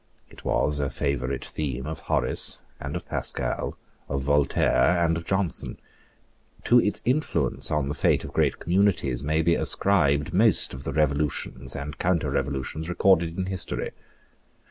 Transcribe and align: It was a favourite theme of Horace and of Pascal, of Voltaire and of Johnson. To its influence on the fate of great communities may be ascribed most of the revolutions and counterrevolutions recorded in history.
It 0.31 0.43
was 0.43 0.79
a 0.79 0.89
favourite 0.89 1.45
theme 1.45 1.85
of 1.85 1.99
Horace 1.99 2.63
and 2.79 2.95
of 2.95 3.07
Pascal, 3.07 3.77
of 4.09 4.23
Voltaire 4.23 5.05
and 5.05 5.15
of 5.15 5.25
Johnson. 5.25 5.77
To 6.63 6.79
its 6.81 7.03
influence 7.05 7.69
on 7.69 7.87
the 7.87 7.93
fate 7.93 8.23
of 8.23 8.33
great 8.33 8.57
communities 8.57 9.23
may 9.23 9.43
be 9.43 9.53
ascribed 9.53 10.33
most 10.33 10.73
of 10.73 10.85
the 10.85 10.91
revolutions 10.93 11.75
and 11.75 11.99
counterrevolutions 11.99 12.89
recorded 12.89 13.37
in 13.37 13.45
history. 13.45 13.91